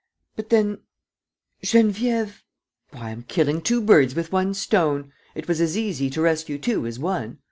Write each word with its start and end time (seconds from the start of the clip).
But 0.35 0.49
then... 0.49 0.79
Geneviève..." 1.63 2.41
"Why, 2.89 3.11
I'm 3.11 3.21
killing 3.21 3.61
two 3.61 3.79
birds 3.81 4.15
with 4.15 4.31
one 4.31 4.55
stone! 4.55 5.13
It 5.35 5.47
was 5.47 5.61
as 5.61 5.77
easy 5.77 6.09
to 6.09 6.21
rescue 6.23 6.57
two 6.57 6.87
as 6.87 6.97
one. 6.97 7.37